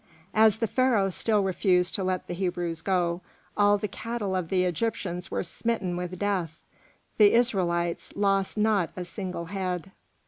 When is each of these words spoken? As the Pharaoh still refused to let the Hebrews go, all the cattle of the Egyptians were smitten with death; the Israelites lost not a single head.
As 0.33 0.57
the 0.57 0.65
Pharaoh 0.65 1.11
still 1.11 1.43
refused 1.43 1.93
to 1.93 2.03
let 2.03 2.25
the 2.25 2.33
Hebrews 2.33 2.81
go, 2.81 3.21
all 3.55 3.77
the 3.77 3.87
cattle 3.87 4.35
of 4.35 4.49
the 4.49 4.63
Egyptians 4.63 5.29
were 5.29 5.43
smitten 5.43 5.95
with 5.95 6.17
death; 6.17 6.59
the 7.19 7.33
Israelites 7.33 8.11
lost 8.15 8.57
not 8.57 8.89
a 8.95 9.05
single 9.05 9.45
head. 9.53 9.91